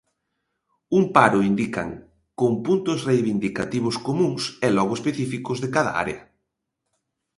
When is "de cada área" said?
5.63-6.19